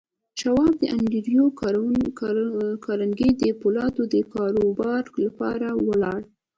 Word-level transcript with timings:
شواب 0.39 0.73
د 0.81 0.83
انډریو 0.95 1.45
کارنګي 2.85 3.29
د 3.41 3.43
پولادو 3.61 4.03
د 4.13 4.15
کاروبار 4.33 5.03
لپاره 5.23 5.67
ولاړ 5.87 6.21